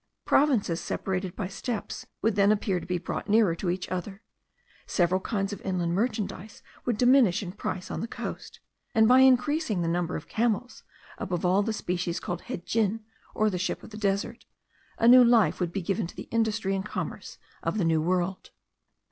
[0.25, 4.23] Provinces separated by steppes would then appear to be brought nearer to each other;
[4.87, 8.59] several kinds of inland merchandize would diminish in price on the coast;
[8.95, 10.81] and by increasing the number of camels,
[11.19, 13.01] above all the species called hedjin,
[13.35, 14.45] or the ship of the desert,
[14.97, 18.49] a new life would be given to the industry and commerce of the New World.